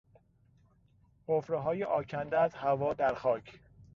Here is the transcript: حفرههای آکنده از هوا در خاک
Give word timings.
حفرههای 1.27 1.83
آکنده 1.83 2.39
از 2.39 2.55
هوا 2.55 2.93
در 2.93 3.13
خاک 3.13 3.59